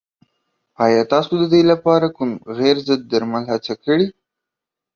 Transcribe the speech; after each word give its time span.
ایا 0.85 1.01
تاسو 1.11 1.31
د 1.41 1.43
دې 1.53 1.61
لپاره 1.71 2.07
کوم 2.15 2.31
غیر 2.57 2.77
ضد 2.87 3.01
درمل 3.11 3.43
هڅه 3.51 3.73
کړې؟ 3.83 4.07